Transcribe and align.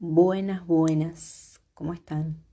Buenas, 0.00 0.64
buenas. 0.64 1.60
¿Cómo 1.74 1.92
están? 1.92 2.44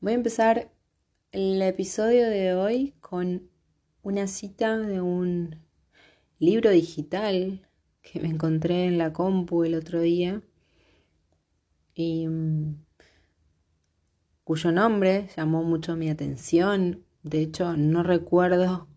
Voy 0.00 0.10
a 0.10 0.16
empezar 0.16 0.72
el 1.30 1.62
episodio 1.62 2.28
de 2.28 2.54
hoy 2.54 2.96
con 2.98 3.48
una 4.02 4.26
cita 4.26 4.76
de 4.76 5.00
un 5.00 5.62
libro 6.40 6.70
digital 6.70 7.64
que 8.02 8.18
me 8.18 8.26
encontré 8.26 8.86
en 8.86 8.98
la 8.98 9.12
compu 9.12 9.62
el 9.62 9.76
otro 9.76 10.00
día 10.00 10.42
y 11.94 12.26
mm, 12.26 12.84
cuyo 14.42 14.72
nombre 14.72 15.28
llamó 15.36 15.62
mucho 15.62 15.94
mi 15.94 16.10
atención. 16.10 17.04
De 17.22 17.42
hecho, 17.42 17.76
no 17.76 18.02
recuerdo 18.02 18.88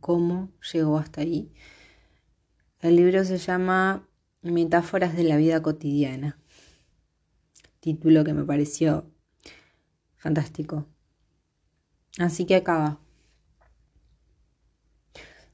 cómo 0.00 0.50
llegó 0.72 0.98
hasta 0.98 1.20
ahí. 1.20 1.52
El 2.80 2.96
libro 2.96 3.24
se 3.24 3.38
llama 3.38 4.08
Metáforas 4.44 5.16
de 5.16 5.24
la 5.24 5.38
vida 5.38 5.62
cotidiana. 5.62 6.38
Título 7.80 8.24
que 8.24 8.34
me 8.34 8.44
pareció 8.44 9.10
fantástico. 10.16 10.86
Así 12.18 12.44
que 12.44 12.54
acaba. 12.54 13.00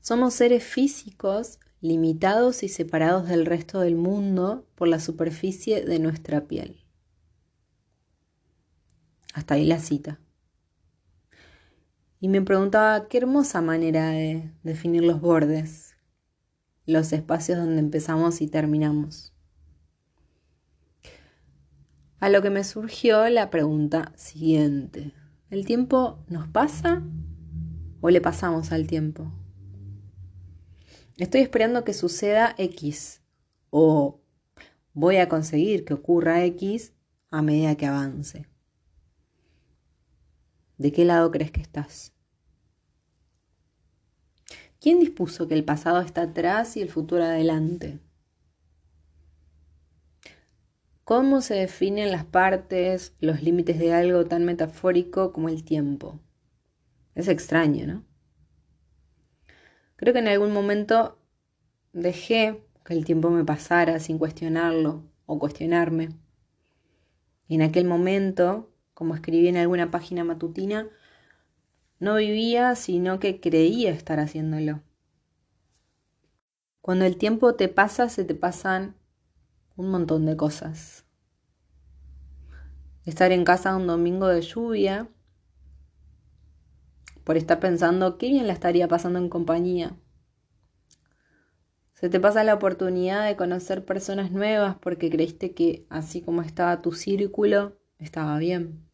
Somos 0.00 0.34
seres 0.34 0.64
físicos 0.64 1.60
limitados 1.80 2.64
y 2.64 2.68
separados 2.68 3.28
del 3.28 3.46
resto 3.46 3.78
del 3.78 3.94
mundo 3.94 4.66
por 4.74 4.88
la 4.88 4.98
superficie 4.98 5.84
de 5.84 6.00
nuestra 6.00 6.48
piel. 6.48 6.84
Hasta 9.34 9.54
ahí 9.54 9.66
la 9.66 9.78
cita. 9.78 10.18
Y 12.18 12.26
me 12.26 12.42
preguntaba 12.42 13.06
qué 13.06 13.18
hermosa 13.18 13.60
manera 13.60 14.10
de 14.10 14.50
definir 14.64 15.04
los 15.04 15.20
bordes 15.20 15.89
los 16.90 17.12
espacios 17.12 17.58
donde 17.58 17.78
empezamos 17.78 18.40
y 18.40 18.48
terminamos. 18.48 19.32
A 22.18 22.28
lo 22.28 22.42
que 22.42 22.50
me 22.50 22.64
surgió 22.64 23.28
la 23.28 23.48
pregunta 23.48 24.12
siguiente. 24.16 25.12
¿El 25.50 25.64
tiempo 25.64 26.24
nos 26.28 26.48
pasa 26.48 27.02
o 28.00 28.10
le 28.10 28.20
pasamos 28.20 28.72
al 28.72 28.86
tiempo? 28.86 29.32
Estoy 31.16 31.40
esperando 31.42 31.84
que 31.84 31.94
suceda 31.94 32.54
X 32.58 33.22
o 33.70 34.20
voy 34.92 35.16
a 35.16 35.28
conseguir 35.28 35.84
que 35.84 35.94
ocurra 35.94 36.44
X 36.44 36.92
a 37.30 37.40
medida 37.40 37.76
que 37.76 37.86
avance. 37.86 38.46
¿De 40.76 40.92
qué 40.92 41.04
lado 41.04 41.30
crees 41.30 41.52
que 41.52 41.60
estás? 41.60 42.14
¿Quién 44.80 44.98
dispuso 44.98 45.46
que 45.46 45.52
el 45.52 45.64
pasado 45.64 46.00
está 46.00 46.22
atrás 46.22 46.74
y 46.78 46.80
el 46.80 46.88
futuro 46.88 47.22
adelante? 47.22 48.00
¿Cómo 51.04 51.42
se 51.42 51.54
definen 51.54 52.10
las 52.10 52.24
partes, 52.24 53.14
los 53.20 53.42
límites 53.42 53.78
de 53.78 53.92
algo 53.92 54.24
tan 54.24 54.46
metafórico 54.46 55.34
como 55.34 55.50
el 55.50 55.64
tiempo? 55.64 56.18
Es 57.14 57.28
extraño, 57.28 57.86
¿no? 57.86 58.04
Creo 59.96 60.14
que 60.14 60.20
en 60.20 60.28
algún 60.28 60.52
momento 60.52 61.18
dejé 61.92 62.64
que 62.86 62.94
el 62.94 63.04
tiempo 63.04 63.28
me 63.28 63.44
pasara 63.44 64.00
sin 64.00 64.16
cuestionarlo 64.16 65.04
o 65.26 65.38
cuestionarme. 65.38 66.08
Y 67.48 67.56
en 67.56 67.62
aquel 67.62 67.84
momento, 67.84 68.72
como 68.94 69.14
escribí 69.14 69.48
en 69.48 69.58
alguna 69.58 69.90
página 69.90 70.24
matutina, 70.24 70.88
no 72.00 72.16
vivía, 72.16 72.74
sino 72.74 73.20
que 73.20 73.40
creía 73.40 73.90
estar 73.90 74.18
haciéndolo. 74.18 74.82
Cuando 76.80 77.04
el 77.04 77.18
tiempo 77.18 77.54
te 77.54 77.68
pasa, 77.68 78.08
se 78.08 78.24
te 78.24 78.34
pasan 78.34 78.96
un 79.76 79.90
montón 79.90 80.24
de 80.24 80.36
cosas. 80.36 81.04
Estar 83.04 83.32
en 83.32 83.44
casa 83.44 83.76
un 83.76 83.86
domingo 83.86 84.28
de 84.28 84.40
lluvia, 84.40 85.08
por 87.22 87.36
estar 87.36 87.60
pensando 87.60 88.16
qué 88.16 88.28
bien 88.28 88.46
la 88.46 88.54
estaría 88.54 88.88
pasando 88.88 89.18
en 89.18 89.28
compañía. 89.28 89.94
Se 91.92 92.08
te 92.08 92.18
pasa 92.18 92.44
la 92.44 92.54
oportunidad 92.54 93.26
de 93.26 93.36
conocer 93.36 93.84
personas 93.84 94.32
nuevas 94.32 94.76
porque 94.80 95.10
creíste 95.10 95.52
que 95.52 95.86
así 95.90 96.22
como 96.22 96.40
estaba 96.40 96.80
tu 96.80 96.92
círculo, 96.92 97.78
estaba 97.98 98.38
bien 98.38 98.89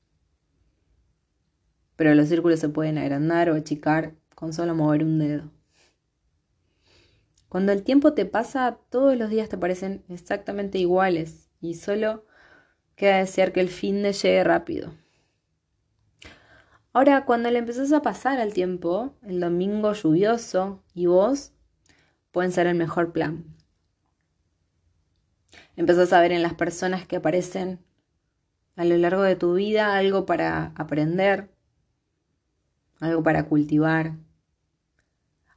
pero 1.96 2.14
los 2.14 2.28
círculos 2.28 2.60
se 2.60 2.68
pueden 2.68 2.98
agrandar 2.98 3.50
o 3.50 3.54
achicar 3.54 4.14
con 4.34 4.52
solo 4.52 4.74
mover 4.74 5.02
un 5.02 5.18
dedo. 5.18 5.50
Cuando 7.48 7.72
el 7.72 7.82
tiempo 7.82 8.12
te 8.12 8.26
pasa, 8.26 8.78
todos 8.90 9.16
los 9.16 9.30
días 9.30 9.48
te 9.48 9.56
parecen 9.56 10.04
exactamente 10.08 10.78
iguales 10.78 11.50
y 11.60 11.74
solo 11.74 12.26
queda 12.96 13.18
desear 13.18 13.52
que 13.52 13.60
el 13.60 13.68
fin 13.68 14.02
de 14.02 14.12
llegue 14.12 14.44
rápido. 14.44 14.92
Ahora, 16.92 17.24
cuando 17.24 17.50
le 17.50 17.58
empezás 17.58 17.92
a 17.92 18.02
pasar 18.02 18.40
al 18.40 18.54
tiempo, 18.54 19.14
el 19.22 19.40
domingo 19.40 19.92
lluvioso 19.92 20.82
y 20.94 21.06
vos 21.06 21.52
pueden 22.30 22.52
ser 22.52 22.66
el 22.66 22.74
mejor 22.74 23.12
plan. 23.12 23.44
Empezás 25.76 26.12
a 26.12 26.20
ver 26.20 26.32
en 26.32 26.42
las 26.42 26.54
personas 26.54 27.06
que 27.06 27.16
aparecen 27.16 27.84
a 28.76 28.84
lo 28.84 28.96
largo 28.96 29.22
de 29.22 29.36
tu 29.36 29.54
vida 29.54 29.96
algo 29.96 30.26
para 30.26 30.72
aprender, 30.74 31.50
algo 33.00 33.22
para 33.22 33.48
cultivar, 33.48 34.16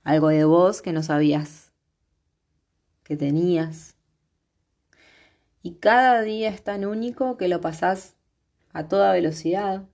algo 0.04 0.30
de 0.30 0.44
vos 0.46 0.82
que 0.82 0.94
no 0.94 1.04
sabías 1.04 1.72
que 3.04 3.18
tenías. 3.18 3.96
Y 5.64 5.76
cada 5.76 6.22
día 6.22 6.50
es 6.50 6.64
tan 6.64 6.86
único 6.86 7.38
que 7.38 7.48
lo 7.48 7.60
pasás 7.60 8.16
a 8.72 8.88
toda 8.88 9.12
velocidad 9.14 9.88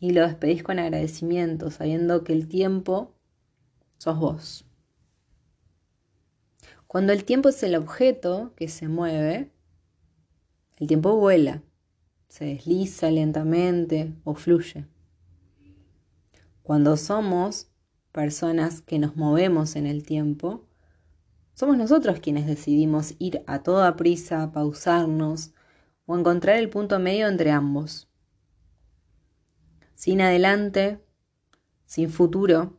y 0.00 0.10
lo 0.10 0.22
despedís 0.22 0.62
con 0.62 0.78
agradecimiento, 0.78 1.70
sabiendo 1.70 2.24
que 2.24 2.32
el 2.32 2.48
tiempo 2.48 3.14
sos 3.98 4.18
vos. 4.18 4.64
Cuando 6.86 7.12
el 7.12 7.24
tiempo 7.24 7.50
es 7.50 7.62
el 7.62 7.76
objeto 7.76 8.52
que 8.56 8.66
se 8.66 8.88
mueve, 8.88 9.52
el 10.78 10.88
tiempo 10.88 11.14
vuela, 11.16 11.62
se 12.28 12.46
desliza 12.46 13.10
lentamente 13.12 14.12
o 14.24 14.34
fluye. 14.34 14.86
Cuando 16.70 16.96
somos 16.96 17.68
personas 18.12 18.80
que 18.80 19.00
nos 19.00 19.16
movemos 19.16 19.74
en 19.74 19.88
el 19.88 20.04
tiempo, 20.04 20.68
somos 21.52 21.76
nosotros 21.76 22.20
quienes 22.20 22.46
decidimos 22.46 23.16
ir 23.18 23.42
a 23.48 23.64
toda 23.64 23.96
prisa, 23.96 24.52
pausarnos 24.52 25.52
o 26.06 26.16
encontrar 26.16 26.58
el 26.58 26.70
punto 26.70 27.00
medio 27.00 27.26
entre 27.26 27.50
ambos. 27.50 28.08
Sin 29.96 30.20
adelante, 30.20 31.00
sin 31.86 32.08
futuro, 32.08 32.78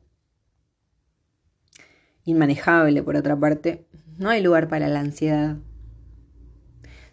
inmanejable 2.23 3.03
por 3.03 3.17
otra 3.17 3.37
parte, 3.37 3.89
no 4.17 4.29
hay 4.29 4.41
lugar 4.41 4.69
para 4.69 4.87
la 4.87 5.01
ansiedad. 5.01 5.57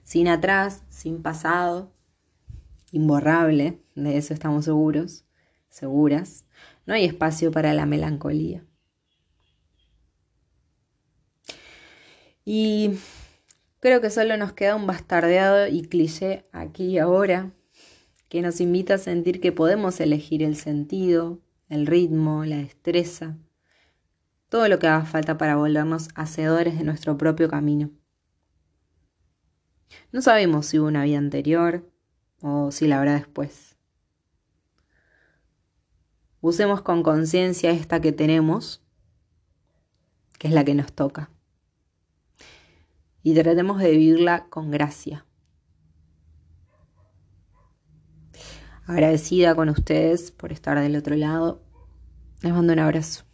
Sin 0.04 0.28
atrás, 0.28 0.84
sin 0.90 1.22
pasado, 1.22 1.92
imborrable, 2.92 3.82
de 3.96 4.16
eso 4.16 4.32
estamos 4.32 4.66
seguros, 4.66 5.24
seguras, 5.68 6.44
no 6.86 6.94
hay 6.94 7.04
espacio 7.04 7.50
para 7.50 7.74
la 7.74 7.86
melancolía. 7.86 8.64
Y 12.44 12.92
creo 13.80 14.00
que 14.00 14.10
solo 14.10 14.36
nos 14.36 14.52
queda 14.54 14.74
un 14.74 14.86
bastardeado 14.86 15.66
y 15.68 15.82
cliché 15.82 16.46
aquí 16.52 16.86
y 16.86 16.98
ahora 16.98 17.52
que 18.28 18.42
nos 18.42 18.60
invita 18.60 18.94
a 18.94 18.98
sentir 18.98 19.40
que 19.40 19.52
podemos 19.52 20.00
elegir 20.00 20.42
el 20.42 20.56
sentido, 20.56 21.40
el 21.68 21.86
ritmo, 21.86 22.44
la 22.44 22.56
destreza, 22.56 23.36
todo 24.48 24.68
lo 24.68 24.78
que 24.78 24.86
haga 24.86 25.04
falta 25.04 25.36
para 25.38 25.56
volvernos 25.56 26.08
hacedores 26.14 26.78
de 26.78 26.84
nuestro 26.84 27.18
propio 27.18 27.48
camino. 27.48 27.90
No 30.12 30.22
sabemos 30.22 30.66
si 30.66 30.78
hubo 30.78 30.88
una 30.88 31.04
vida 31.04 31.18
anterior 31.18 31.90
o 32.40 32.70
si 32.70 32.86
la 32.86 32.98
habrá 32.98 33.14
después. 33.14 33.77
Usemos 36.40 36.82
con 36.82 37.02
conciencia 37.02 37.70
esta 37.70 38.00
que 38.00 38.12
tenemos, 38.12 38.82
que 40.38 40.48
es 40.48 40.54
la 40.54 40.64
que 40.64 40.74
nos 40.74 40.92
toca. 40.92 41.30
Y 43.22 43.34
tratemos 43.34 43.78
de 43.78 43.90
vivirla 43.90 44.46
con 44.48 44.70
gracia. 44.70 45.26
Agradecida 48.86 49.54
con 49.54 49.68
ustedes 49.68 50.30
por 50.30 50.52
estar 50.52 50.80
del 50.80 50.96
otro 50.96 51.14
lado. 51.16 51.60
Les 52.40 52.52
mando 52.52 52.72
un 52.72 52.78
abrazo. 52.78 53.27